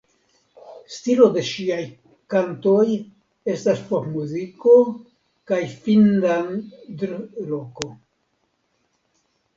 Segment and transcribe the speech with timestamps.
[0.93, 1.77] Stilo de ŝia
[2.35, 2.85] kantoj
[3.53, 4.75] estas popmuziko
[5.53, 7.93] kaj finnlandroko.